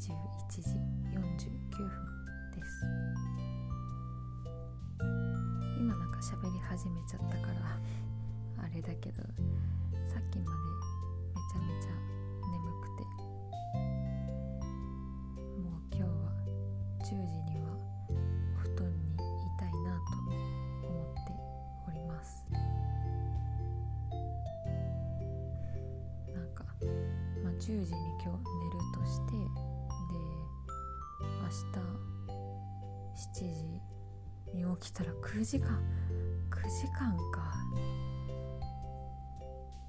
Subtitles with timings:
[0.00, 0.16] 時49
[1.12, 1.92] 分
[2.56, 2.86] です。
[5.78, 7.78] 今なんか喋り始めちゃったから
[8.64, 9.22] あれだけど
[10.08, 10.56] さっきまで
[11.36, 11.90] めちゃめちゃ
[12.48, 13.04] 眠くて。
[15.60, 16.08] もう今日は
[17.00, 17.68] 10時には
[18.08, 18.10] お
[18.56, 20.16] 布団にいたいなと
[20.88, 21.28] 思って
[21.86, 22.42] おります。
[26.32, 26.64] なんか、
[27.44, 29.69] まあ、10時に今日寝るとして
[31.50, 31.66] 日
[33.16, 33.52] 7時
[34.54, 35.82] に起きたら9時間
[36.50, 37.54] 9時間か。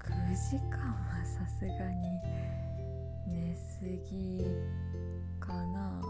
[0.00, 2.20] 9時間はさすがに
[3.26, 4.44] 寝すぎ
[5.38, 6.00] かな。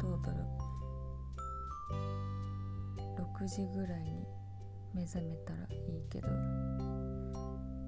[0.00, 0.38] どうだろ
[2.98, 3.02] う。
[3.38, 4.26] 6時ぐらいに
[4.94, 6.28] 目覚めたらいいけど。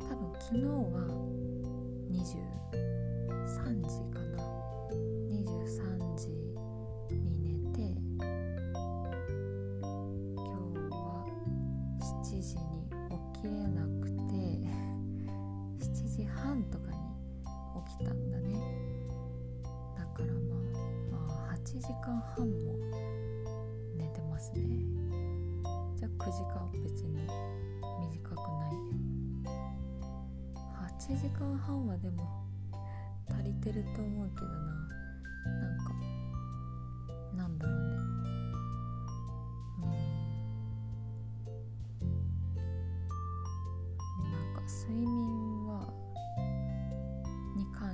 [0.01, 0.71] 多分昨日は
[2.13, 4.39] 23時かな。
[5.31, 5.96] 23
[17.99, 18.61] きたんだね。
[19.97, 20.57] だからま
[21.15, 22.77] あ、まあ、8時間半も
[23.97, 24.61] 寝てますね。
[25.97, 27.27] じゃあ9時間は別に
[28.13, 29.49] 短くないね。
[30.99, 32.45] 8時間半はでも
[33.31, 34.53] 足りてると思うけどな。
[35.47, 35.95] なんか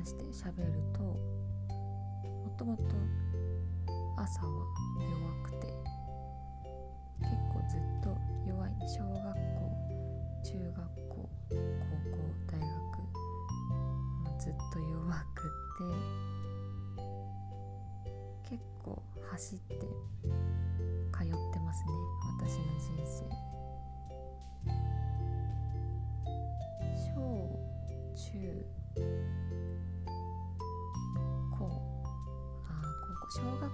[0.03, 1.17] 関して喋るとも
[2.59, 2.83] ともと
[4.17, 4.49] 朝は
[4.99, 5.69] 弱くて
[7.21, 8.19] 結構ずっと
[8.49, 9.63] 弱い小学校
[10.45, 12.19] 中学校高校
[12.51, 12.67] 大学
[14.25, 15.43] もずっと弱く
[15.79, 15.85] て
[18.51, 19.75] 結構走って
[21.13, 21.91] 通ってますね。
[22.41, 23.23] 私の人生。
[27.15, 27.23] 小
[28.17, 28.82] 中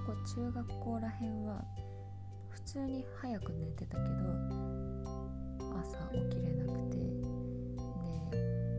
[0.09, 1.63] 校中学校らへんは
[2.49, 4.09] 普通に早く寝てたけど
[5.79, 7.05] 朝起きれなくてで、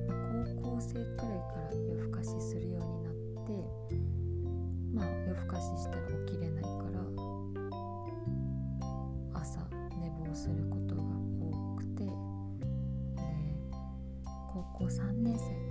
[0.07, 0.17] まあ
[0.63, 3.13] 高校生くらいから夜更かしするようになっ
[3.45, 3.51] て
[4.91, 6.99] まあ夜更かししたら起きれないから
[9.39, 9.59] 朝
[9.99, 11.03] 寝坊することが
[11.39, 12.11] 多くてで
[14.51, 15.68] 高校3年生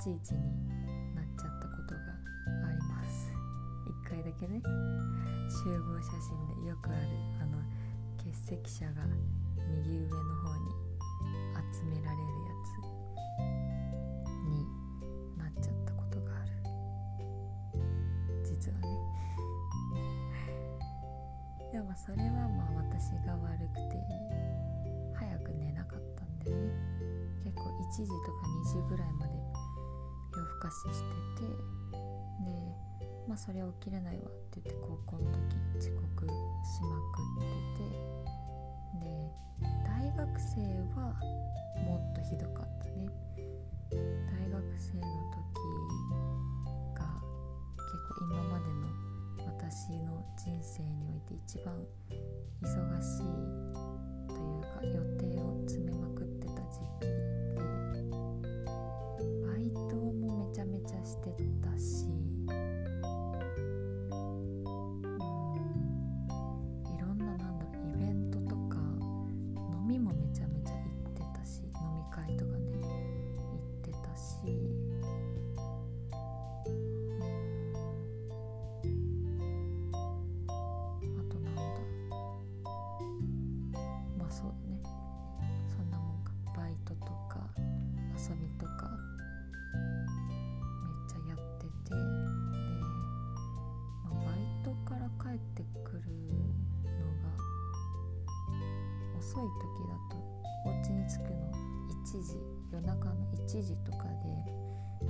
[0.00, 0.40] ち位置に
[1.14, 2.00] なっちゃったことが
[2.64, 3.30] あります。
[3.84, 4.62] 一回だけね。
[5.50, 6.96] 集合写真でよくある
[7.42, 7.60] あの
[8.16, 9.04] 欠席者が
[9.68, 10.72] 右上の方に
[11.76, 12.80] 集められるやつ
[14.48, 14.64] に
[15.36, 16.52] なっちゃったことがある。
[18.42, 18.88] 実はね。
[21.76, 24.00] でもそれはまあ私が悪くて
[25.12, 26.72] 早く寝なかったんだよね。
[27.44, 29.49] 結構1時とか2時ぐらいまで
[30.60, 32.52] かししててで
[33.26, 37.96] まあそれ起きれないわって言って高校の時遅刻しまくってて
[39.00, 39.08] で
[39.84, 40.60] 大学生
[40.94, 41.16] は
[41.82, 43.08] もっとひどかったね。
[43.90, 43.96] 大
[44.50, 45.02] 学生の
[45.32, 45.48] 時
[46.94, 47.00] が
[47.76, 48.84] 結構今までの
[49.46, 51.74] 私の人生において一番
[52.62, 52.68] 忙
[53.02, 53.26] しい
[54.28, 57.09] というか予定を詰めまくってた時期。
[99.30, 100.16] 遅い時だと
[100.66, 101.52] お家に着くの
[102.04, 102.34] 1時
[102.72, 105.06] 夜中の1時とかでで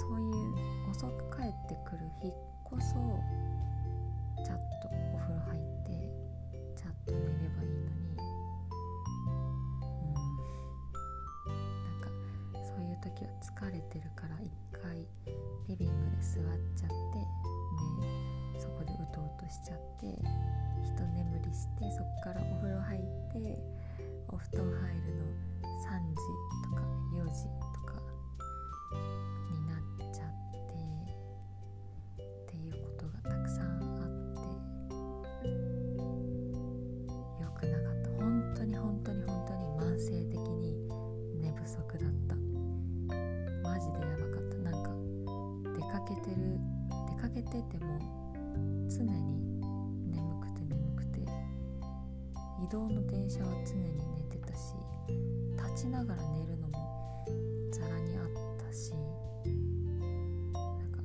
[0.00, 2.32] そういう遅く帰ってくる日
[2.64, 2.96] こそ
[13.04, 15.06] 時は疲れてるから一回
[15.68, 17.20] リビングで座っちゃって
[18.54, 20.06] でそこでうとうとしちゃって
[20.80, 23.60] 一眠りしてそっからお風呂入って
[24.28, 25.28] お布団入るの
[25.84, 26.16] 3時
[26.64, 26.80] とか
[27.12, 27.44] 4時
[27.76, 28.00] とか
[29.52, 30.32] になっちゃっ
[30.64, 30.80] て
[32.22, 35.52] っていうことがたくさんあって
[37.38, 38.08] 良くなかった。
[38.16, 39.60] 本当に本当に本当に
[39.92, 40.88] 慢性的に
[41.38, 42.33] 寝不足だった。
[43.74, 44.56] マジでやばかった。
[44.58, 44.90] なんか
[45.74, 46.60] 出かけてる
[47.10, 47.98] 出かけてても
[48.88, 49.58] 常に
[50.12, 51.18] 眠くて眠くて
[52.62, 54.74] 移動の電車は常に寝てたし
[55.74, 57.26] 立ちながら寝るのも
[57.72, 58.28] ざらにあっ
[58.64, 58.92] たし
[60.52, 61.02] なんか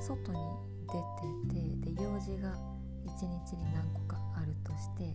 [0.00, 0.38] 外に
[0.88, 0.94] 出
[1.52, 2.56] ててで用事が
[3.04, 5.12] 一日に何個かあるとしてで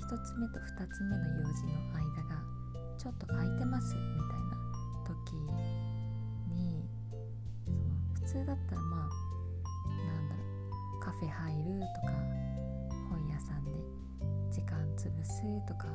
[0.00, 2.49] 1つ目と2つ目の用事の間が
[3.00, 4.58] ちょっと空いてますみたいな
[5.06, 6.84] 時に
[7.64, 7.78] その
[8.12, 9.08] 普通だったらまあ
[10.04, 10.42] なんだろ
[10.98, 12.12] うカフェ入るとか
[13.08, 13.70] 本屋さんで
[14.52, 15.86] 時間潰すとか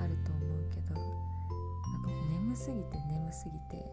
[0.00, 3.84] あると思うけどなんか眠すぎて眠すぎて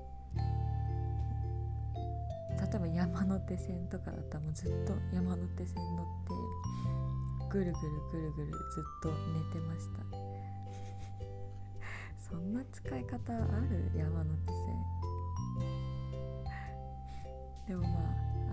[2.56, 6.06] 例えば山手線とかだったらもうずっと山手線乗っ
[7.50, 10.45] てぐるぐるぐるぐるずっと寝てました。
[12.36, 13.38] そんな使い方あ
[13.70, 13.90] る？
[13.96, 14.76] 山手線。
[17.66, 17.88] でもま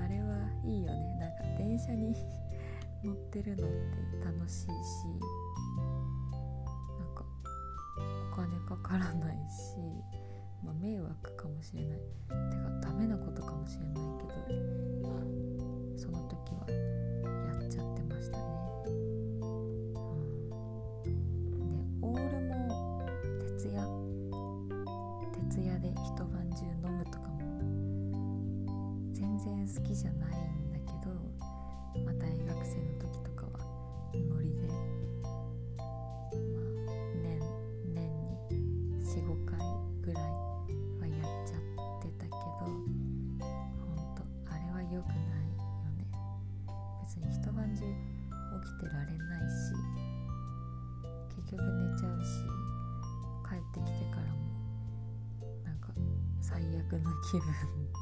[0.00, 1.17] ああれはいいよね。
[1.19, 2.14] なんか電車に
[3.02, 4.69] 乗ってるのって楽しいし
[6.96, 7.25] なんか
[8.32, 9.76] お金かからないし、
[10.64, 11.99] まあ、迷惑かもしれない。
[11.99, 14.31] てかダメなことかもしれないけど
[47.73, 47.81] に一晩中
[48.61, 49.73] 起きてられないし
[51.37, 52.29] 結局寝ちゃうし
[53.49, 54.39] 帰ってきてからも
[55.65, 55.89] なんか
[56.41, 57.49] 最悪の気分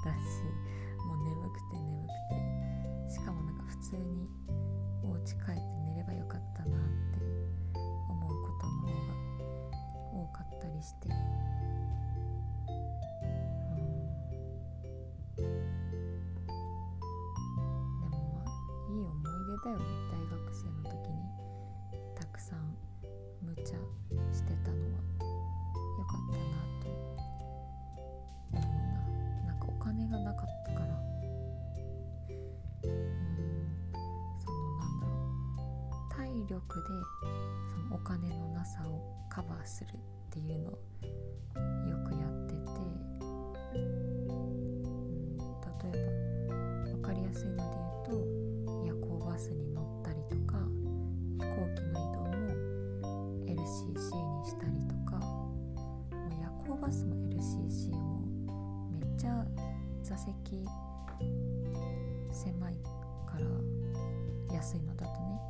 [0.04, 0.42] だし
[1.06, 2.08] もう眠くて眠く
[3.08, 4.28] てしかもなんか普通に
[5.04, 6.80] お家帰って寝ればよかったなっ
[7.12, 7.18] て
[8.08, 9.14] 思うことの方が
[10.12, 11.08] 多かったりして
[19.70, 21.16] よね大学生の時に
[22.16, 22.74] たくさん
[23.42, 23.62] 無茶
[24.32, 25.00] してたのは
[25.98, 26.88] よかったなと
[28.52, 28.60] 思うな。
[29.46, 30.86] なんかお金がなかったから
[32.84, 32.90] うん
[34.40, 35.12] そのなんだろ
[36.08, 36.14] う。
[36.14, 36.88] 体力で
[37.72, 39.96] そのお金のなさをカバーするっ
[40.30, 40.78] ていうの
[56.90, 58.20] バスも LCC も
[58.90, 59.46] めっちゃ
[60.02, 60.34] 座席
[62.32, 62.74] 狭い
[63.24, 65.40] から安いのだとね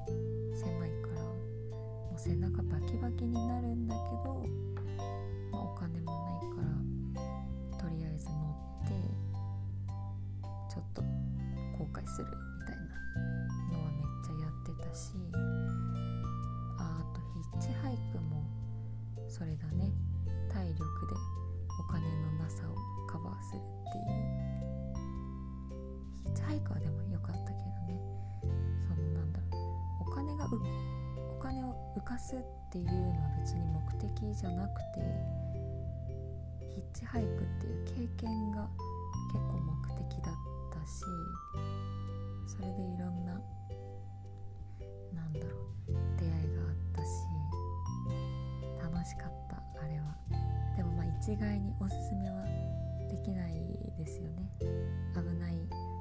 [0.55, 4.45] 狭いからもう背中バキバキになるんだけど、
[5.51, 6.61] まあ、お金もないか
[7.73, 8.35] らとりあえず乗
[8.85, 8.93] って
[10.71, 12.27] ちょっと後悔する
[12.59, 15.13] みたいなのはめっちゃやってたし
[16.79, 18.45] ああとヒッチハイクも
[19.27, 20.10] それだね。
[20.53, 21.15] 体力で
[21.79, 22.75] お金のなさを
[23.07, 24.51] カバーするっていう。
[26.23, 27.99] ヒッチハイクはでも良かったけどね
[28.87, 30.61] そのなんだろうお金がう
[31.37, 32.39] お金を浮かすっ
[32.71, 35.01] ていうのは別に目的じゃなくて
[36.69, 37.31] ヒッチハイクっ
[37.61, 37.85] ていう
[38.17, 38.69] 経験が
[39.33, 40.35] 結構目的だっ
[40.71, 41.03] たし
[42.47, 43.41] それでいろんな
[51.31, 52.43] 一概におすすめは
[53.09, 53.55] できない
[53.97, 54.51] ですよね。
[55.15, 55.55] 危ない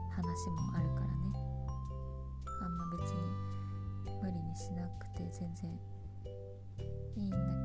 [0.09, 1.13] 話もあるからね。
[2.63, 3.17] あんま別に
[4.24, 5.79] 無理にしなくて全然
[7.15, 7.59] いいんだけど。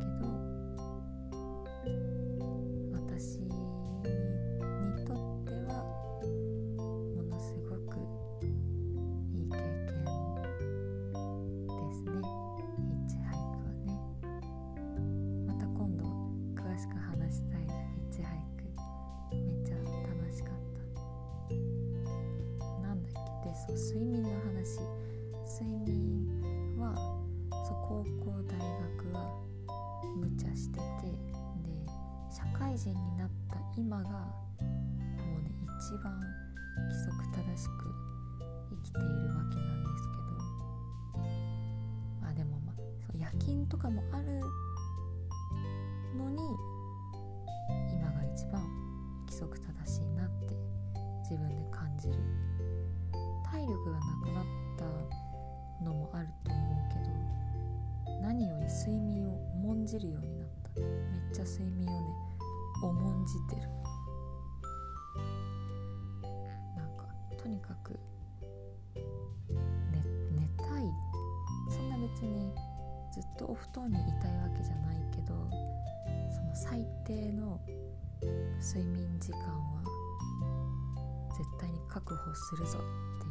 [23.67, 24.81] そう睡眠の話。
[25.47, 26.27] 睡眠
[26.79, 26.95] は
[27.51, 29.19] そう高校大学は
[30.17, 31.17] 無茶しててで
[32.31, 36.19] 社会人になった今がもうね一番
[36.89, 37.95] 規則正しく
[38.71, 40.25] 生きているわけなんですけど。
[42.21, 44.41] まあでもまあそう夜勤とかもある
[46.17, 46.39] のに
[47.93, 48.63] 今が一番
[49.27, 50.55] 規則正しいなって
[51.23, 52.15] 自分で感じる
[53.55, 55.25] 体力がなくなった。
[55.85, 60.81] のもあると思うけど何より睡眠を重んじるようになった。
[60.81, 60.91] めっ
[61.33, 62.15] ちゃ睡眠をね
[62.83, 63.69] 重んじてる
[66.75, 67.05] なんか
[67.37, 67.99] とにかく
[69.93, 69.99] 寝
[70.41, 70.65] 寝た。
[70.81, 70.91] い
[71.71, 72.53] そんな別に
[73.13, 74.29] ずっとお布団にいた。
[74.29, 75.35] いわけじゃないけど
[76.31, 77.61] その最低の
[78.61, 79.83] 睡眠時間は
[81.37, 83.24] 絶対に確保するぞっ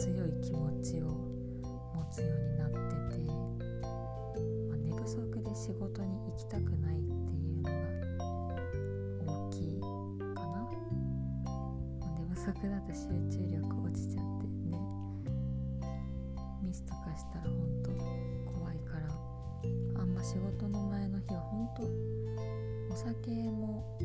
[0.00, 2.78] 強い気持ちを持つようになって
[3.14, 7.70] て、まあ、寝不足で仕事に行きたくないっていうのが
[9.26, 9.80] 大きい
[10.34, 10.66] かな、ま
[12.06, 14.80] あ、寝不足だと集中力落ちちゃってね
[16.62, 17.90] ミスとかしたらほんと
[18.58, 21.82] 怖いからあんま仕事の前の日はほんと
[22.90, 23.98] お酒も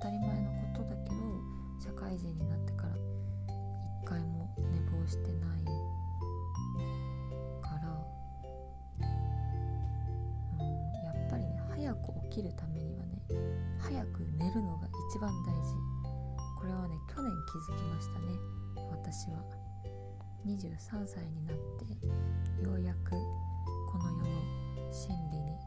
[0.00, 1.16] 当たり前のことだけど
[1.78, 2.96] 社会人になってから
[4.02, 5.64] 一回も寝坊してない
[7.60, 7.88] から、
[10.58, 10.64] うん、
[11.04, 11.98] やっぱりね早く
[12.30, 13.20] 起きるためにはね
[13.78, 15.74] 早く寝るのが一番大事。
[16.58, 18.26] これはね去年気づきましたね
[18.90, 19.38] 私は。
[20.46, 23.10] 23歳になってようやく
[23.92, 24.24] この世の
[24.90, 25.58] 真理に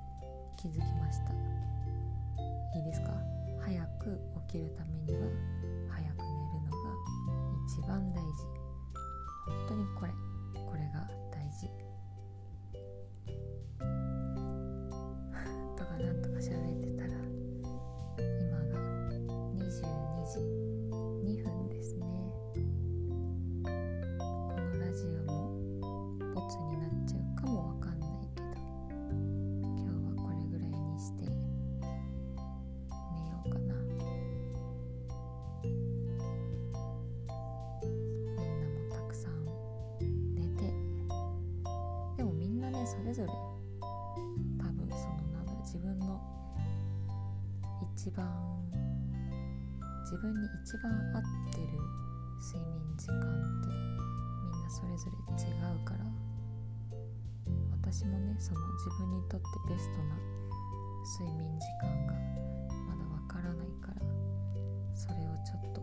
[0.57, 1.31] 気づきました。
[2.75, 3.42] いいですか？
[3.65, 5.21] 早く起きるためには
[5.89, 6.91] 早く寝るのが
[7.65, 8.43] 一番大事。
[9.45, 10.11] 本当にこれ
[10.53, 11.82] これが大事。
[43.13, 43.29] ぞれ。
[43.29, 46.19] 多分そのなんだろう自分の
[47.95, 48.25] 一番
[50.03, 51.67] 自分に一番合ってる
[52.41, 53.69] 睡眠時間って
[54.43, 56.03] みんなそれぞれ違うから。
[57.93, 60.15] 私もねその自分にとってベストな
[61.19, 62.13] 睡眠時間が
[62.87, 64.01] まだわからないから
[64.95, 65.81] それをちょっと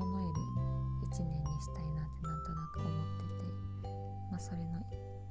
[0.00, 0.40] 整える
[1.12, 3.44] 1年にしたいなってなんとなく思ってて
[4.30, 4.80] まあそれの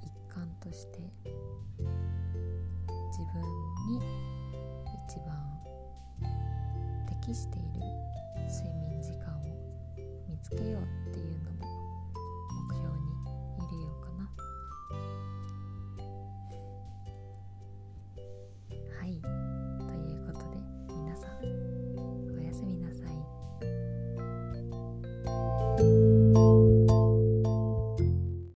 [0.03, 0.99] 一環として
[3.09, 3.41] 自分
[3.87, 3.99] に
[5.09, 5.33] 一番
[7.07, 7.81] 適している
[8.47, 9.43] 睡眠時間を
[10.29, 11.58] 見つけようっていうのも